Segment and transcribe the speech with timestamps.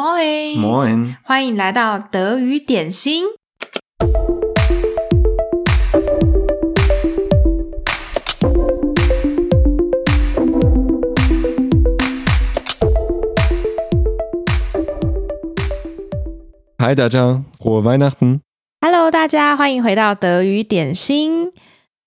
[0.00, 3.24] Moin，欢迎来到德语点心。
[16.78, 18.38] 嗨，大家，我 Weihnachten。
[18.80, 21.50] Hello，大家欢迎回到德语点心。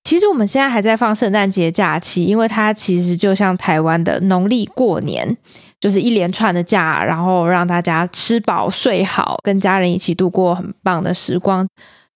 [0.06, 5.38] 其实我们现在还在放圣诞节假期，因为它其实就像台湾的农历过年。
[5.82, 11.68] 就是一连串的假，然后让大家吃饱睡好，跟家人一起度过很棒的时光。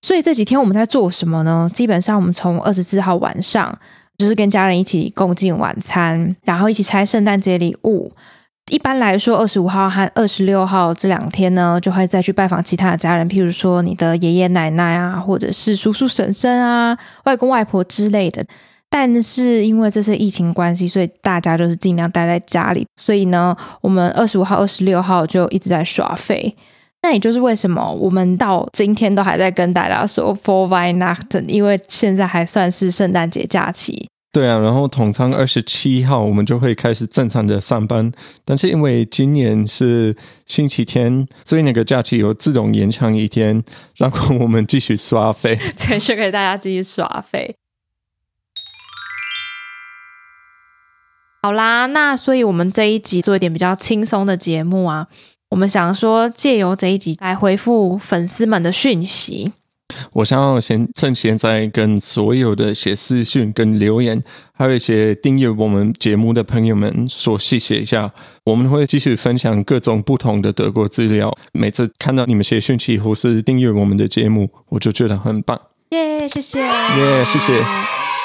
[0.01, 1.67] 所以这几天我们在做什么呢？
[1.73, 3.75] 基本上我们从二十四号晚上
[4.19, 8.13] 就是跟家人一起共进晚餐，然后一起拆圣诞节礼物。
[8.71, 18.45] 一般来说，二十五号和二十六号这两天呢，就会再去拜访其他的家人，譬如说你的爷爷奶奶啊，或者是叔叔婶婶啊、外公外婆之类的。
[18.89, 22.85] 但是因为这次疫情关系，所以大家就是尽量待在家里。
[23.01, 26.55] 所以呢，我们二十五号、二十六号就一直在耍废。
[27.03, 34.07] 那也就是为什么我们到今天都还在跟大家说 Frohe Weihnachten，因为现在还算是圣诞节假期。
[34.31, 38.11] 对啊，然后通常二十七号我们就会开始正常的上班。
[38.43, 43.63] 但是因为今年是星期天，所以那个假期有自动延长一天，
[43.97, 45.55] 然后我们继续刷废。
[45.77, 47.55] 对，就给大家继续刷废。
[51.45, 55.05] 好啦，那所以我们这一集做一点比较轻松的节目啊，
[55.51, 59.53] 我们想说借由这一集来回复粉丝们的讯息。
[60.13, 68.11] 我想要先趁现在跟所有的写私讯跟留言，还有一些订阅我们节目的朋友们说谢谢一下。
[68.45, 71.31] 我们会继续分享各种不同的德国资料。
[71.53, 75.61] 每次看到你们写讯息或是订阅我们的节目，我就觉得很棒。
[75.91, 77.63] 耶，谢谢，耶，谢谢。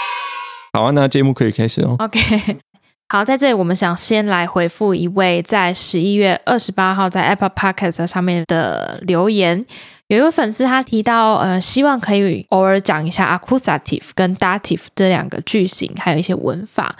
[0.72, 1.96] 好啊，那节目可以开始哦。
[1.98, 2.56] OK。
[3.12, 9.66] 好，在这里我们想先来回复一位在十一月二十八号在 Apple Podcast 上面的留言。
[10.06, 16.94] 有一位粉丝他提到，呃，希望可以偶尔讲一下 Accusative 跟 Dative 这两个句型，还有一些文法。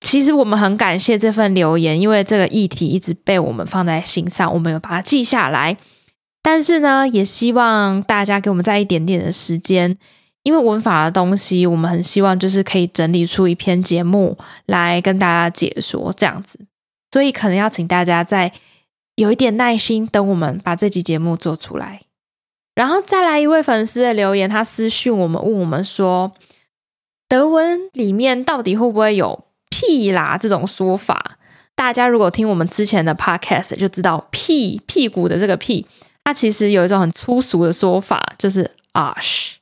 [0.00, 5.76] 其实我们很感谢这份留言，因为这个议题一直被我们放在心上，我们有把它记下来。
[6.42, 9.96] 但是呢，也希望大家给我们再一点点的时间。
[10.48, 16.58] 因为文法的东西，我们很希望就是可以整理出一篇节目来跟大家解说这样子，
[17.12, 18.50] 所以可能要请大家再
[19.16, 22.00] 有一点耐心，等我们把这集节目做出来。
[22.74, 26.32] 然后再来一位粉丝的留言，他私讯我们问我们说，
[27.28, 31.36] 德文里面到底会不会有“屁啦”这种说法？
[31.74, 35.86] 大家如果听我们之前的 podcast 就知道，“屁”屁股的这个“屁”，
[36.24, 39.56] 它其实有一种很粗俗的说法，就是 arse。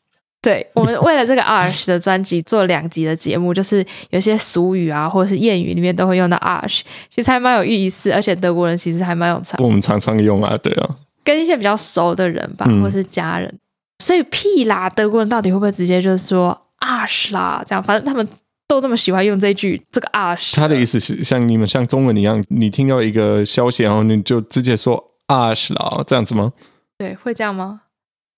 [0.47, 9.61] 对，我们为了这个 Arsch 的专辑做两集的节目，就是有些俗语啊，或者是谚语里面都会用到 Arsch，其实还蛮有意思，而且德国人其实还蛮有常。
[9.61, 10.89] 我们常常用啊，对啊，
[11.25, 13.49] 跟一些比较熟的人吧，或是家人。
[13.49, 13.59] 嗯、
[13.99, 17.61] 所以屁啦，德国人到底会不会直接就是说 Arsch 啦？
[17.67, 18.25] 这样，反正他们
[18.69, 20.55] 都那么喜欢用这句这个 Arsch。
[20.55, 26.53] 他的意思是像你们像中文一样，你听到一个消息，然后你就直接说 Arsch 啦，这样子吗？
[26.97, 27.81] 对，会这样吗？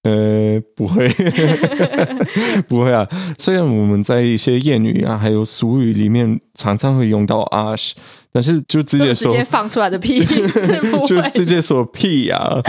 [0.05, 1.09] 呃，不会，
[2.69, 3.07] 不会啊。
[3.37, 7.93] 虽然我们在一些谚语啊，还有俗语里面常常会用到 Arsch，
[8.33, 12.63] 但是就直接说直接放出来的屁 是不会就直接说屁呀、啊，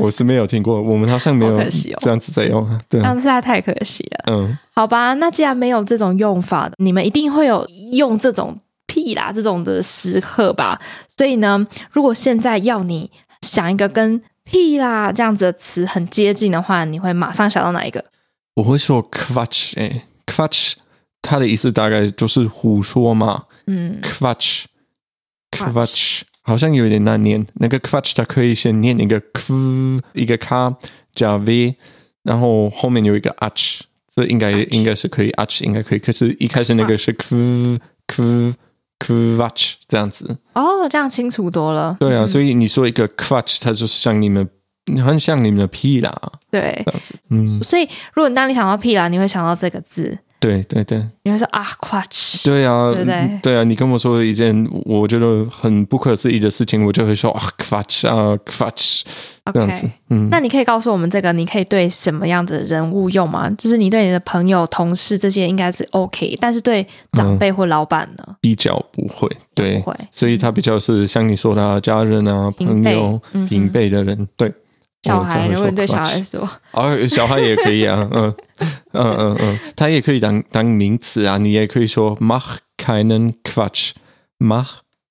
[0.00, 0.82] 我是没有听过。
[0.82, 1.56] 我们好像没有
[2.00, 4.32] 这样子在用，对，但是太可惜了。
[4.32, 10.80] 嗯，好吧，那既然没有这种用法，你们一定会有用这种屁啦这种的时刻吧？
[11.16, 13.10] 所以呢，如果现在要你
[13.42, 14.20] 想一个跟
[14.52, 18.04] 屁啦，这样子的词很接近的话，你会马上想到哪一个？
[18.56, 20.74] 我会说 Quatsch，哎，Quatsch，
[21.22, 23.44] 它的意思大概就是胡说嘛。
[23.66, 27.46] 嗯，Quatsch，Quatsch，好像有点难念。
[27.54, 30.76] 那个 Quatsch，它可以先念一个 Q，一个 K
[31.14, 31.76] 加 V，
[32.22, 33.80] 然后后面有一个 Ach，
[34.14, 35.98] 这应该应该是可以，Ach 应该可以。
[35.98, 37.78] 可是，一开始那个是 Q
[39.02, 39.36] Q。
[39.36, 41.96] Quatsch 这样子哦，这样清楚多了。
[41.98, 44.48] 对啊，嗯、所以你说一个 Quatsch，它就是像你们，
[45.04, 46.14] 很像你们的屁啦。
[46.50, 47.14] 对，这样子。
[47.30, 50.18] 嗯，所以如果当你想到屁啦，你会想到这个字。
[50.42, 52.44] 对对对，你会说啊，Quatsch。
[52.44, 53.40] 对啊，对不对？
[53.42, 59.02] 对啊，你跟我说一件我觉得很不可思议的事情，我就会说啊，Quatsch 啊，Quatsch。
[59.52, 63.50] 这样子，嗯，那你可以告诉我们这个，你可以对什么样的人物用吗？
[63.58, 68.36] 就是你对你的朋友、同事这些应该是 OK，但是对长辈或老板呢？
[68.40, 74.52] 比较不会，对，不会，所以他比较是像你说的家人啊、朋友、平辈的人，对。
[75.02, 78.34] 小孩，如果你对小孩说，哦，小孩也可以啊， 嗯
[78.92, 84.66] 嗯嗯嗯，他也可以当当名词啊，你也可以说 mach keinen Quatsch，mach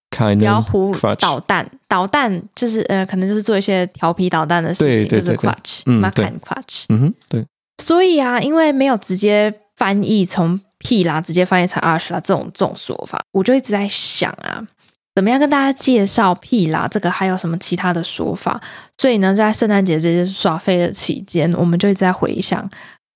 [0.10, 6.26] 开不要胡 Quatsch 捣蛋，捣蛋就是呃，可能就是做一些调皮捣蛋的事情，就是对 Quatsch，嗯 m 对。
[6.26, 6.84] a Quatsch。
[6.90, 7.46] 嗯哼，对，
[7.84, 14.66] 所以啊，因为没有直接翻译从屁啦直接翻译成 Arsch 啦这种这种说法，我就一直在想啊，
[15.14, 18.62] 怎么样跟大家介绍屁啦这个还有什么其他的说法？
[18.98, 22.70] 所以呢，在圣诞节这些耍废的期间，我们就一直在回想，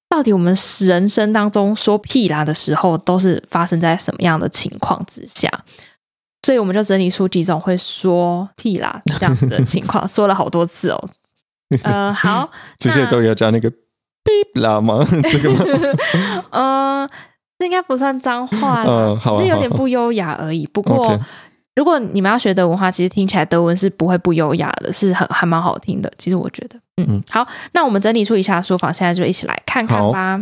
[0.10, 5.50] 到底我们人生当中说屁啦的时候，都是发生在什么样的情况之下？
[6.46, 11.10] 所以我们就整理出几种会说屁啦这样子的情况，说了好多次哦。
[11.82, 15.04] 呃，好，这些都要加那个 beep 啦吗？
[15.24, 15.60] 这个吗？
[16.52, 17.10] 嗯，
[17.58, 20.68] 这应该不算脏话啦，嗯 好啊只是有点不优雅而已。
[20.68, 21.20] 不过
[21.76, 26.12] 如果你们要学德文的话，其实听起来德文是不会不优雅的，是很还蛮好听的。
[26.18, 30.42] 其实我觉得，嗯，嗯好，那我们整理出以下说法，现在就一起来看看吧。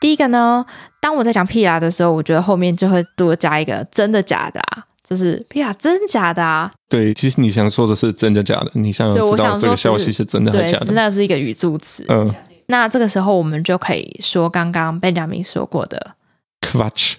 [0.00, 0.64] 第一个呢，
[1.00, 6.70] 当我在讲屁啦的时候，我觉得后面就会多加一个真的假的啊，就是屁啦真假的啊。
[6.88, 10.86] 对，其实你想说的是真的假的，你想知道这个消息是真的还，是假的？
[10.86, 12.04] 真的是一个语助词。
[12.08, 12.34] 嗯
[12.66, 16.14] 那这个时候我们就可以说刚刚 Benjamin 说过的
[16.60, 17.16] ，，Quatsch，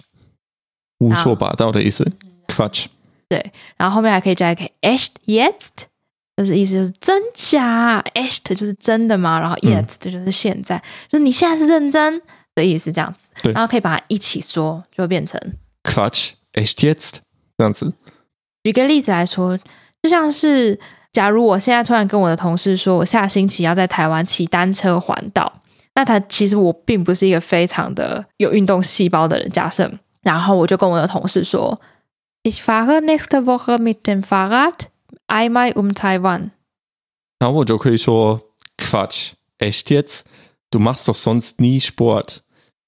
[1.08, 2.08] 胡说八道的意思
[2.48, 2.86] ，Quatsch。
[3.28, 5.86] 对，然后后面还可以加一个 echt jetzt，
[6.36, 10.76] 就是意思就是真假，echt 就是真的嘛，然后 jetzt 就是现在，
[11.08, 12.20] 就是你现在是认真
[12.54, 13.28] 的意思，这样子。
[13.42, 15.40] 对然后可以把它一起说，就会变成。
[16.54, 17.12] Jetzt，
[17.56, 17.92] 这样子。
[18.62, 19.58] 举个例子来说，
[20.02, 20.78] 就像是
[21.10, 25.50] 假如我现在突然跟我的同事说，我下星期要在台湾骑单车环岛，
[25.94, 29.50] 那他其实我并不是一个非常的有运动细胞的人。
[29.50, 29.90] 假设，
[30.22, 31.80] 然后我就跟我的同事说
[32.42, 34.86] ，Ich fahre nächste Woche mit dem Fahrrad
[35.26, 36.50] einmal um Taiwan。
[37.38, 38.40] 然后我就可以说
[38.76, 42.36] Quatsch，echt jetzt，du machst doch sonst nie Sport，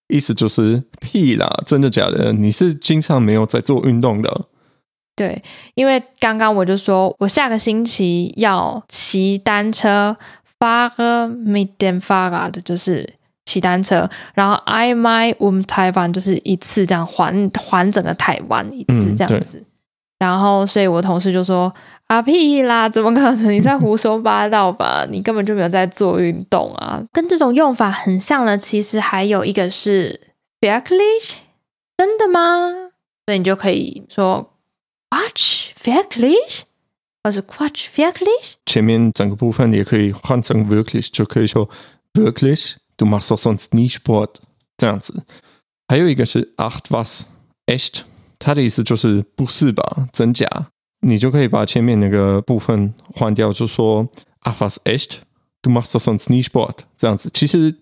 [0.08, 2.32] 意思就是屁啦，真的假的？
[2.32, 4.46] 你是经常没有在做运动的。
[5.16, 5.42] 对，
[5.74, 10.16] 因为刚刚我就说我下个星期要骑单车
[10.58, 13.14] ，fahre mit dem Fahrrad 就是
[13.54, 19.66] 骑单车，然后 einmal um Taiwan 就是一次这样环环整个台湾一次这样子，嗯、
[20.18, 21.72] 然后所以我同事就说
[22.08, 23.44] 啊屁啦，怎么可能？
[23.52, 25.06] 你在胡说八道吧？
[25.08, 27.00] 你根本就没有在做运动啊！
[27.12, 30.20] 跟这种用法很像的，其实还有一个是
[30.60, 31.36] wirklich
[31.96, 32.72] 真的吗？
[33.26, 34.50] 所以你就可以说。
[35.14, 36.62] Quatsch wirklich，
[37.22, 38.54] 或是 Quatsch wirklich。
[38.66, 41.70] 前面整个部分也可以换成 wirklich，就可以说
[42.93, 44.35] wirklich，du machst doch sonst nie Sport
[44.77, 45.23] 这样子。
[45.87, 48.01] 还有一个是 Ach was，echt，
[48.37, 50.47] 它的意思就是不是吧，真假。
[51.01, 54.07] 你就可以把前面那个部分换掉，就说
[54.41, 57.29] Ach was echt，du machst doch sonst nie Sport 这样子。
[57.33, 57.75] 其实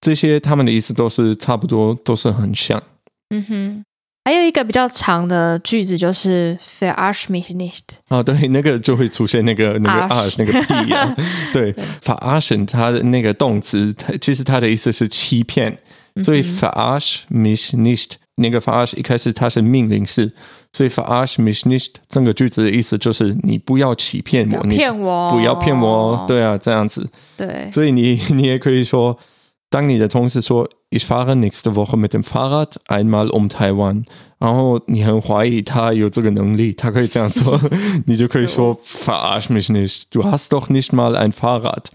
[0.00, 2.82] 这些他们的意思都是差不多，都是很像。
[3.30, 3.84] 嗯哼。
[4.25, 11.15] 还有一个比较长的句子就是 Verarsch mich nicht 啊，对，那个就会出现那个那个 arsch 那个屁啊，
[11.51, 11.73] 对
[12.03, 15.77] ，Verarschen 它的那个动词，它其实它的意思是欺骗，
[16.23, 20.31] 所以 Verarsch mich nicht 那个 Verarsch 一开始它是命令式，
[20.73, 29.17] 所以 Verarsch mich nicht 这个句子的意思就是你不要欺骗我，骗我，不要骗我，对啊，这样子，对，所以你 你也可以说，
[29.70, 30.68] 当你的同事说。
[30.90, 34.04] Ich fahre nächste Woche mit dem Fahrrad einmal um Taiwan。
[34.38, 37.60] 然后你很怀疑他有这个能力，他可以这样做，
[38.06, 41.86] 你就可以说 Verarsch mich nicht, du hast doch nicht mal ein Fahrrad.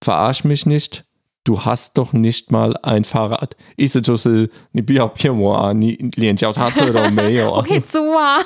[0.00, 1.02] Verarsch mich nicht,
[1.43, 3.49] du hast doch nicht mal ein Fahrrad。
[3.75, 7.57] 意思就是你不要骗我啊，你连脚踏车都没有啊。
[7.57, 8.41] 我可以租啊，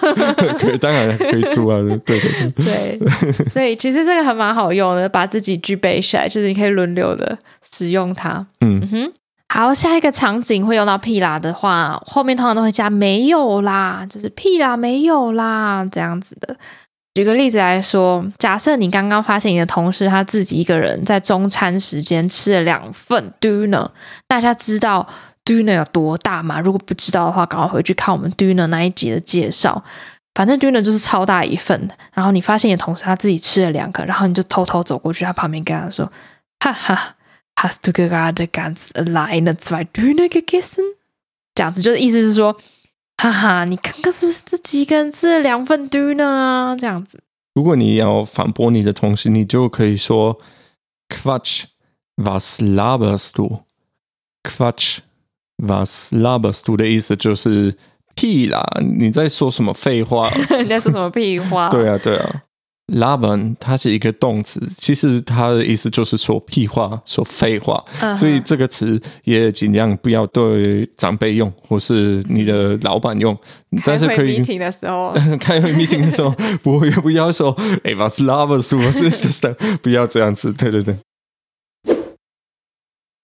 [0.60, 2.66] 可以，当然可以租啊，对对对。
[2.66, 3.00] 对，
[3.51, 8.46] 所以其实这个还蛮好用的，把自己具备起来，就是你可以轮流的使用它。
[8.62, 9.12] 嗯哼。
[9.50, 16.58] 好，下一个场景会用到屁啦的话，后面通常都会加没有啦，就是屁啦没有啦这样子的。
[17.18, 23.88] 举个例子来说，假设你刚刚发现你的同事他自己一个人在中餐时间吃了两份 döner，
[24.28, 25.08] 大家知道
[25.44, 26.60] döner 有多大吗？
[26.60, 29.84] 如果不知道的话，赶快回去看我们 döner 那一集的介绍。
[30.36, 36.06] 反正 döner 就是超大一份，然后你发现你的同事他自己吃了两个，然后你就偷偷走过去他旁边跟他说，
[36.60, 37.16] 哈哈。
[37.56, 40.84] Hast du gerade ganz alleine zwei Döner gegessen？
[41.56, 42.56] 这样子就是意思是说，
[43.18, 46.76] 哈哈，你刚刚是不是自己一个人吃了两份 Döner 啊？
[46.76, 47.20] 这样子。
[47.56, 50.40] 如果你要反驳你的同事，你就可以说
[51.10, 53.32] Quatsch，was laberst
[54.44, 57.76] du？Quatsch，was laberst du 的意思就是
[58.14, 58.64] 屁啦！
[58.82, 60.32] 你在说什么废话？
[60.62, 61.70] 你在说什么屁话？
[61.74, 62.44] 对啊，对啊。
[62.88, 68.15] Labern 它是一个动词，其实它的意思就是说屁话、说废话，uh huh.
[68.15, 73.38] 所以这个词也尽量不要对长辈用，或是你的老板用。
[73.86, 77.51] 但是可以开会 meeting 的时候， 开会 meeting 的时候，不会不要说
[77.84, 80.53] 哎，was 是是的，不要这样子。
[80.53, 80.96] 对对对。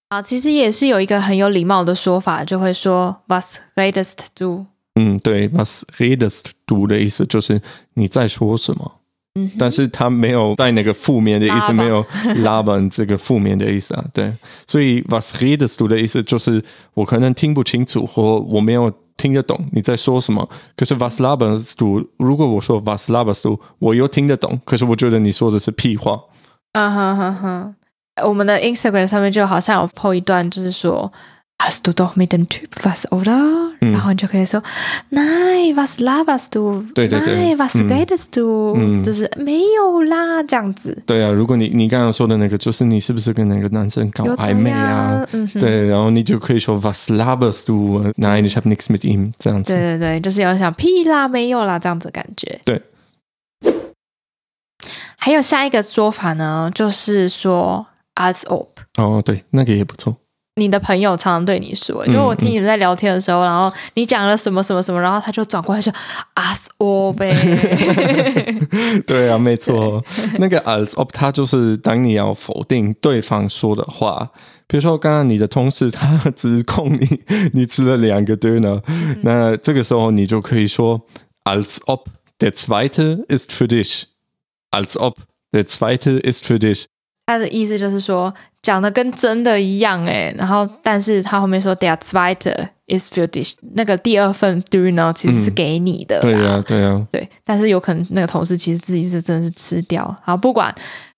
[0.10, 4.66] 啊，其实也是有一个很有礼貌的说法，就会说 was redest do。
[4.96, 7.62] 嗯，对，was redest do 的意思就是
[7.94, 9.00] 你在说什么。
[9.36, 12.04] 嗯，但是他没有带那个负面的意思，没有
[12.44, 14.06] labern 这个负面的意思啊。
[14.14, 14.32] 对，
[14.68, 16.64] 所以 was redest du 的意思就是
[16.94, 20.48] 我可能听不清楚，或我没有听得懂你在说什么。
[20.78, 26.20] 可是 was laberst du，如果我说 was laberst du，我又听得懂，可是我觉得你说的是屁话。
[26.74, 27.74] 啊哈哈哈，
[28.24, 31.12] 我们的 Instagram 上面就好像有 po 一段，就是说。
[31.61, 33.73] Hast du doch mit dem Typ was, oder？
[33.81, 34.63] 然后你就可以说，
[35.11, 36.87] Nein, was laberst du？
[36.95, 38.75] 对对对，Nein, was redest du？
[38.77, 41.03] 嗯，就是没有啦，这样子。
[41.05, 45.27] 对啊，如果你你刚刚说的那个，就是你是不是跟那个男生搞暧昧啊？
[45.33, 49.33] 嗯，对，然后你就可以说 was laberst du？Nein, ich habe nichts mit ihm。
[49.41, 49.75] 这样子。
[49.75, 52.61] 对对对，就是要想屁啦，没有啦，这样子感觉。
[52.65, 52.81] 对。
[55.17, 58.69] 还有下一个说法呢，就是说 als ob。
[58.97, 60.17] 哦，对，那个也不错。
[60.56, 65.92] 你的朋友常常对你说，就我听你们在聊天的时候，然后你讲了什么什么什么，然后他就转过来说
[66.36, 67.18] “as ob”。
[69.08, 74.30] 对啊，没错，对那个 “as ob” 它就是当你要否定对方说的话，
[74.68, 77.22] 比如说刚刚你的同事他指控你，
[77.54, 81.02] 你吃了两个 döner，嗯、那这个时候你就可以说
[81.46, 82.06] “als ob
[82.38, 85.16] der zweite ist für dich”，“als ob
[85.52, 86.86] der zweite ist für dich”。
[87.26, 88.34] 他的意思就是说，
[88.64, 100.74] 讲的跟真的一样诶，然后但是他后面说 der zweite ist für dich，那个第二份 “do you know” 其实是给你的，嗯，对啊，对啊，对，但是有可能那个同事其实自己是真的是吃掉，好不管，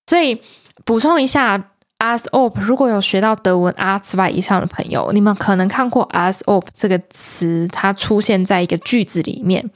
[0.07, 0.35] 所以
[0.83, 1.55] 补充一下
[1.99, 9.69] “as op”，如果有学到德文 A2 以上的朋友，你们可能看过 “as op” 这个词，它出现在一个句子里面，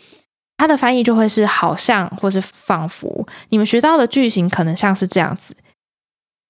[0.58, 5.56] 它的翻译就会是好像或是仿佛，你们学到的句型可能像是这样子。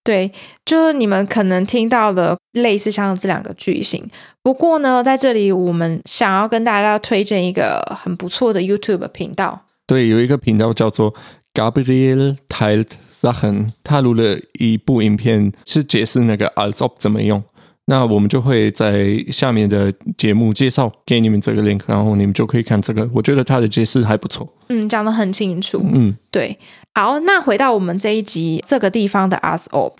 [0.04, 0.32] 对，
[0.64, 4.10] 就是你们可能听到的类似像这两个句型。
[4.42, 9.66] 不过呢，在这里我们想要跟大家推荐一个很不错的 YouTube 频道。
[9.86, 11.14] 对，有一个频道叫做
[11.52, 17.42] Gabriel teilt Sachen，他录了一部影片，是解释那个 als ob 怎么用。
[17.90, 23.08] 那我们就会在下面的节目介绍给你们这个 link，然后你们就可以看这个。
[23.14, 26.58] 我觉得他的解释还不错，嗯，讲得很清楚，嗯，对。
[26.94, 29.94] 好，那回到我们这一集这个地方的 AS OP，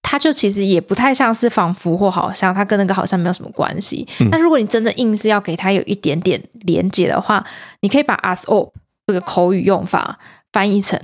[0.00, 4.08] 它就其实也不太像是仿佛或好像，它跟那个好像没有什么关系。
[4.30, 7.44] 那、嗯、如果你真的硬是要给它有一点点连接的话，
[7.82, 8.72] 你可以把 AS OP
[9.06, 10.18] 这个口语用法
[10.52, 10.98] 翻译成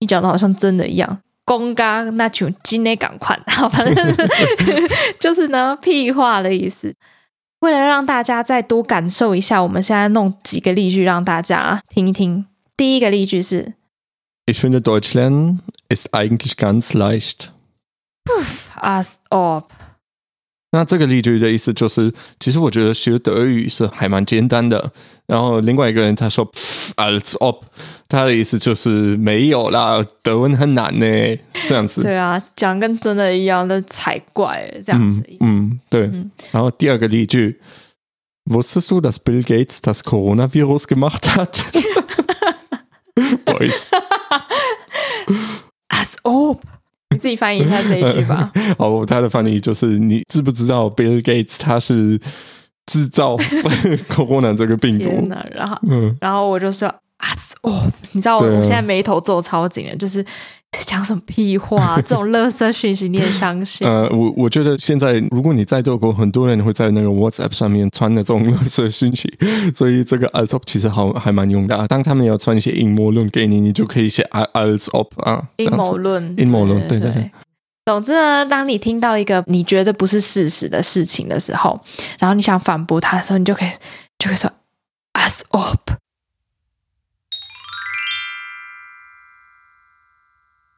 [0.00, 1.20] 你讲的好像真的一样。
[1.46, 4.16] 公嘎那就今天赶快， 好，反正
[5.18, 6.94] 就是呢，屁话的意思。
[7.60, 12.44] 为了让大家再多感受一下，我们现在弄几个例句让大家听一听。
[12.76, 13.72] 第一个例句是
[14.44, 17.48] ：Ich finde Deutsch lernen ist eigentlich ganz leicht.
[18.82, 19.64] As ob。
[20.72, 24.92] 那这个例句的意思就是，其实我觉得学德语是还蛮简单的。
[25.26, 26.46] 然后另外一个人他说
[26.96, 27.62] als ob，
[28.08, 31.06] 他的意思就是没有啦，德文很难呢，
[31.66, 32.02] 这样子。
[32.02, 35.20] 对啊，讲跟真的一样的才怪，这样子。
[35.40, 36.02] 嗯，嗯，对。
[36.02, 37.58] 嗯、然后第二个例句
[38.44, 41.64] ，Wusstest du, dass Bill Gates das Coronavirus gemacht hat?
[43.44, 43.86] Boys.
[45.88, 46.60] As ob。
[47.16, 48.52] 你自己翻译一下这一句吧。
[48.78, 52.20] 好，他的翻译就是：你知不知道 Bill Gates 他是
[52.86, 53.36] 制造
[54.08, 55.28] Corona 这个病毒？
[55.54, 57.28] 然后，嗯，然后我就说啊，
[57.62, 60.24] 哦，你知道我我现在眉头皱超紧了，就是。
[60.84, 62.00] 讲什么屁话？
[62.06, 63.86] 这种垃圾讯息你也相信？
[63.86, 69.28] 呃，我我觉得现在如果你在德国，很多人会在那个 WhatsApp 上面传那种垃圾讯息，
[69.74, 71.88] 所以这个 als ob 其实好还蛮用的。
[71.88, 77.30] 当他们要传一些阴谋论给你，你就可以写 "alsop" 啊，阴谋论，阴谋论，对对对。
[77.86, 81.78] 总之呢，当你听到一个你觉得不是事实的事情的时候，
[82.18, 83.68] 然后你想反驳他的时候，你就可以
[84.18, 84.50] 就可以说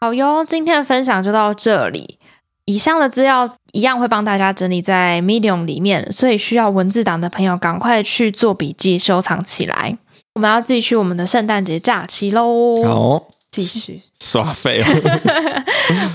[0.00, 2.19] 好哟，今天的分享就到这里。
[2.67, 9.97] 以上的资料一样会帮大家整理在 Medium 里面，所以需要文字档的朋友赶快去做笔记收藏起来。
[10.35, 12.85] 我们要继续我们的圣诞节假期喽！
[12.85, 14.87] 好，继续 耍废哦。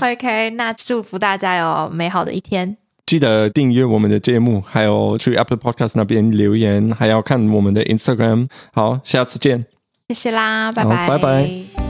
[0.00, 2.76] OK，那祝福大家有美好的一天。
[3.04, 8.48] 记得订阅我们的节目，还有去 Apple Podcast 那边留言，还要看我们的 Instagram。
[8.72, 9.66] 好，下次见，
[10.08, 11.83] 谢谢啦，拜拜，拜拜。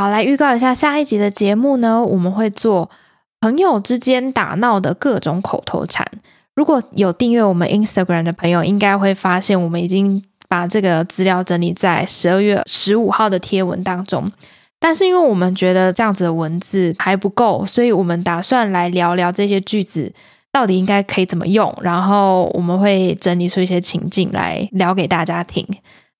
[0.00, 2.88] 好，来预告一下下一集的节目呢，我们会做
[3.38, 6.10] 朋友之间打闹的各种口头禅。
[6.56, 14.32] 如果有订阅我们 Instagram 的朋友，应该会发现我们已经把这个资料整理在十二月十五号的贴文当中。
[14.78, 20.10] 但是因为我们觉得这样子的文字还不够，所以我们打算来聊聊这些句子
[20.50, 25.66] 到底应该可以怎么用，然后我们会整理出一些情境来聊给大家听。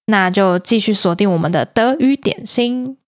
[0.05, 2.99] 那就继续锁定我们的德语点心。